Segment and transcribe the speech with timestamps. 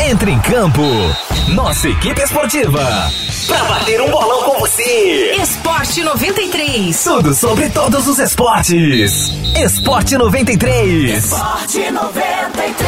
[0.00, 0.82] Entre em campo.
[1.54, 2.80] Nossa equipe esportiva.
[3.46, 5.34] Pra bater um bolão com você.
[5.34, 7.04] Esporte 93.
[7.04, 9.30] Tudo sobre todos os esportes.
[9.56, 11.24] Esporte 93.
[11.24, 12.82] Esporte 93.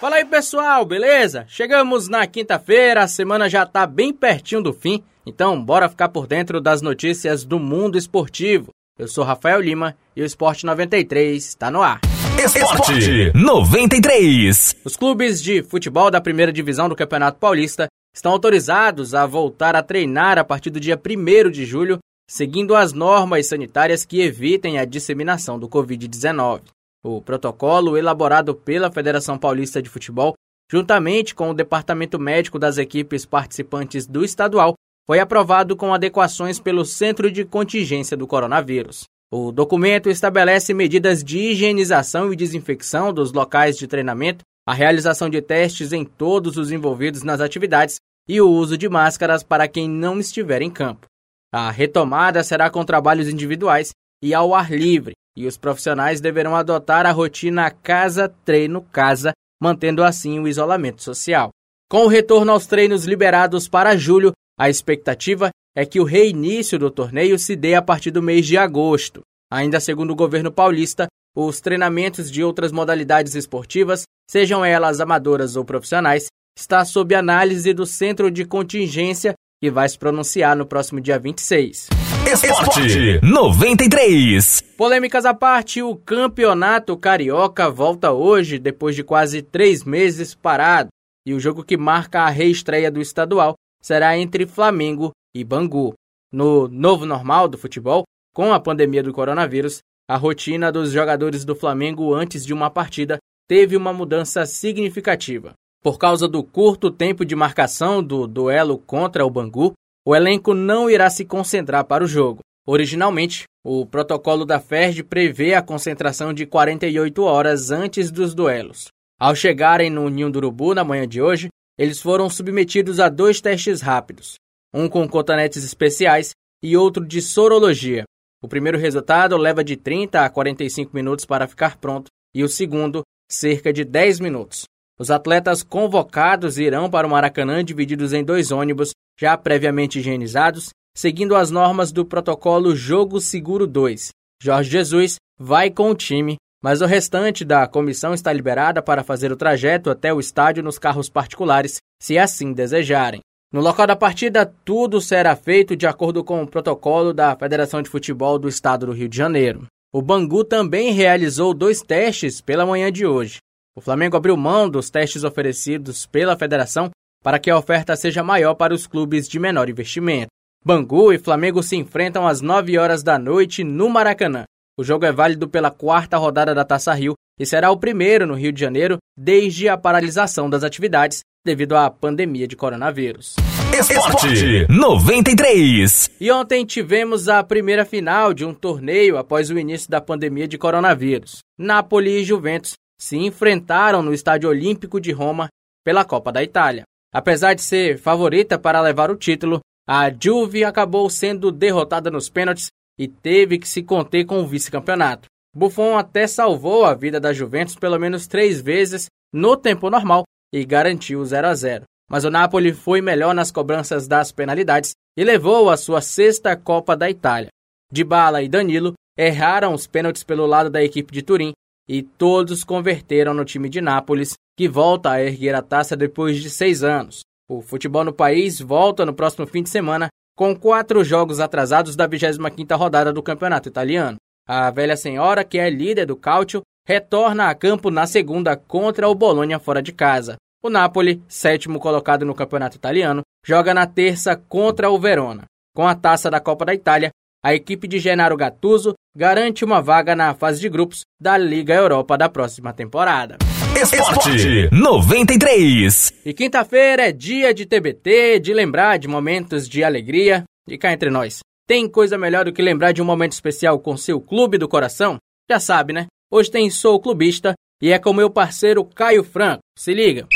[0.00, 1.44] Fala aí pessoal, beleza?
[1.48, 6.26] Chegamos na quinta-feira, a semana já tá bem pertinho do fim, então bora ficar por
[6.26, 8.68] dentro das notícias do mundo esportivo.
[8.96, 12.00] Eu sou Rafael Lima e o Esporte 93 está no ar.
[12.38, 14.76] Esporte 93.
[14.84, 19.82] Os clubes de futebol da primeira divisão do Campeonato Paulista estão autorizados a voltar a
[19.82, 21.98] treinar a partir do dia 1 de julho,
[22.30, 26.62] seguindo as normas sanitárias que evitem a disseminação do Covid-19.
[27.04, 30.34] O protocolo, elaborado pela Federação Paulista de Futebol,
[30.70, 34.74] juntamente com o Departamento Médico das equipes participantes do estadual,
[35.08, 39.06] foi aprovado com adequações pelo Centro de Contingência do Coronavírus.
[39.30, 45.42] O documento estabelece medidas de higienização e desinfecção dos locais de treinamento, a realização de
[45.42, 47.96] testes em todos os envolvidos nas atividades
[48.26, 51.06] e o uso de máscaras para quem não estiver em campo.
[51.52, 53.90] A retomada será com trabalhos individuais
[54.22, 59.32] e ao ar livre, e os profissionais deverão adotar a rotina casa-treino-casa,
[59.62, 61.50] mantendo assim o isolamento social.
[61.90, 66.90] Com o retorno aos treinos liberados para julho, a expectativa é que o reinício do
[66.90, 69.22] torneio se dê a partir do mês de agosto.
[69.50, 75.64] Ainda segundo o governo paulista, os treinamentos de outras modalidades esportivas, sejam elas amadoras ou
[75.64, 76.26] profissionais,
[76.58, 81.88] está sob análise do Centro de Contingência, que vai se pronunciar no próximo dia 26.
[82.30, 84.62] Esporte 93.
[84.76, 90.90] Polêmicas à parte, o Campeonato Carioca volta hoje, depois de quase três meses parado.
[91.28, 95.92] E o jogo que marca a reestreia do estadual será entre Flamengo e Bangu.
[96.32, 98.04] No novo normal do futebol,
[98.34, 103.18] com a pandemia do coronavírus, a rotina dos jogadores do Flamengo antes de uma partida
[103.46, 105.52] teve uma mudança significativa.
[105.82, 109.74] Por causa do curto tempo de marcação do duelo contra o Bangu,
[110.06, 112.40] o elenco não irá se concentrar para o jogo.
[112.66, 118.88] Originalmente, o protocolo da FERJ prevê a concentração de 48 horas antes dos duelos.
[119.20, 123.40] Ao chegarem no Ninho do Urubu na manhã de hoje, eles foram submetidos a dois
[123.40, 124.36] testes rápidos,
[124.72, 126.30] um com cotonetes especiais
[126.62, 128.04] e outro de sorologia.
[128.40, 133.02] O primeiro resultado leva de 30 a 45 minutos para ficar pronto e o segundo,
[133.28, 134.66] cerca de 10 minutos.
[134.96, 141.34] Os atletas convocados irão para o Maracanã divididos em dois ônibus já previamente higienizados, seguindo
[141.34, 144.10] as normas do protocolo Jogo Seguro 2.
[144.40, 149.30] Jorge Jesus vai com o time, mas o restante da comissão está liberada para fazer
[149.30, 153.20] o trajeto até o estádio nos carros particulares, se assim desejarem.
[153.52, 157.88] No local da partida, tudo será feito de acordo com o protocolo da Federação de
[157.88, 159.66] Futebol do Estado do Rio de Janeiro.
[159.90, 163.38] O Bangu também realizou dois testes pela manhã de hoje.
[163.74, 166.90] O Flamengo abriu mão dos testes oferecidos pela federação
[167.22, 170.28] para que a oferta seja maior para os clubes de menor investimento.
[170.64, 174.44] Bangu e Flamengo se enfrentam às 9 horas da noite no Maracanã.
[174.78, 178.34] O jogo é válido pela quarta rodada da Taça Rio e será o primeiro no
[178.34, 183.34] Rio de Janeiro desde a paralisação das atividades devido à pandemia de coronavírus.
[183.76, 186.12] Esporte 93.
[186.20, 190.56] E ontem tivemos a primeira final de um torneio após o início da pandemia de
[190.56, 191.38] coronavírus.
[191.58, 195.48] Napoli e Juventus se enfrentaram no Estádio Olímpico de Roma
[195.84, 196.84] pela Copa da Itália.
[197.12, 199.58] Apesar de ser favorita para levar o título,
[199.88, 205.28] a Juve acabou sendo derrotada nos pênaltis e teve que se conter com o vice-campeonato.
[205.54, 210.64] Buffon até salvou a vida da Juventus pelo menos três vezes no tempo normal e
[210.64, 211.84] garantiu o 0 a 0.
[212.10, 216.96] Mas o Napoli foi melhor nas cobranças das penalidades e levou a sua sexta Copa
[216.96, 217.50] da Itália.
[217.92, 221.52] Dybala e Danilo erraram os pênaltis pelo lado da equipe de Turim
[221.88, 226.50] e todos converteram no time de Nápoles, que volta a erguer a taça depois de
[226.50, 227.20] seis anos.
[227.48, 232.08] O futebol no país volta no próximo fim de semana com quatro jogos atrasados da
[232.08, 234.18] 25ª rodada do campeonato italiano.
[234.46, 239.16] A velha senhora, que é líder do Calcio, retorna a campo na segunda contra o
[239.16, 240.36] Bolonha fora de casa.
[240.62, 245.42] O Napoli, sétimo colocado no campeonato italiano, joga na terça contra o Verona.
[245.74, 247.10] Com a taça da Copa da Itália,
[247.44, 252.16] a equipe de Genaro Gattuso garante uma vaga na fase de grupos da Liga Europa
[252.16, 253.38] da próxima temporada.
[253.76, 256.14] Esporte 93.
[256.24, 260.44] E quinta-feira é dia de TBT, de lembrar de momentos de alegria.
[260.68, 263.96] E cá entre nós, tem coisa melhor do que lembrar de um momento especial com
[263.96, 265.16] seu clube do coração?
[265.50, 266.06] Já sabe, né?
[266.30, 269.60] Hoje tem Sou Clubista e é com meu parceiro Caio Franco.
[269.78, 270.26] Se liga.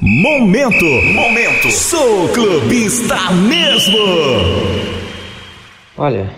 [0.00, 1.70] Momento, momento.
[1.70, 3.16] Sou clubista
[3.48, 3.98] mesmo.
[5.96, 6.32] Olha,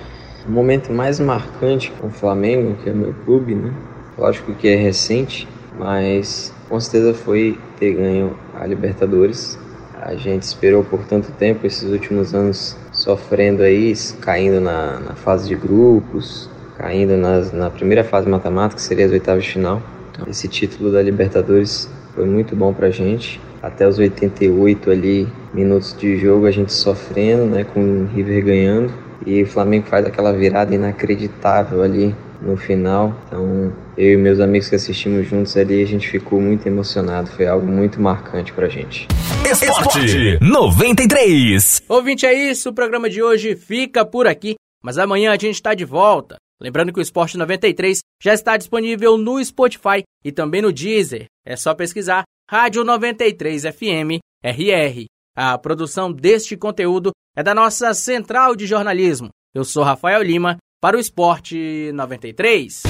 [0.46, 3.72] o momento mais marcante com o Flamengo, que é meu clube, né?
[4.16, 5.46] Lógico que é recente,
[5.81, 9.59] mas com certeza foi ter ganho a Libertadores.
[9.99, 15.49] A gente esperou por tanto tempo, esses últimos anos sofrendo aí, caindo na, na fase
[15.49, 19.82] de grupos, caindo nas, na primeira fase matemática, que seria as oitavas de final.
[20.12, 23.41] Então, esse título da Libertadores foi muito bom pra gente.
[23.62, 28.93] Até os 88 ali minutos de jogo a gente sofrendo, né, com o River ganhando
[29.27, 33.14] e o Flamengo faz aquela virada inacreditável ali no final.
[33.26, 37.31] Então, eu e meus amigos que assistimos juntos ali, a gente ficou muito emocionado.
[37.31, 39.06] Foi algo muito marcante pra gente.
[39.50, 41.82] Esporte 93.
[41.88, 42.70] Ouvinte, é isso.
[42.70, 44.54] O programa de hoje fica por aqui.
[44.82, 46.37] Mas amanhã a gente está de volta.
[46.60, 51.26] Lembrando que o Esporte 93 já está disponível no Spotify e também no Deezer.
[51.44, 55.04] É só pesquisar Rádio 93 FM RR.
[55.36, 59.28] A produção deste conteúdo é da nossa central de jornalismo.
[59.54, 62.85] Eu sou Rafael Lima para o Esporte 93.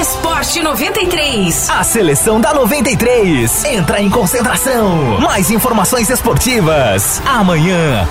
[0.00, 1.70] Esporte 93.
[1.70, 5.18] A seleção da 93 entra em concentração.
[5.20, 8.06] Mais informações esportivas amanhã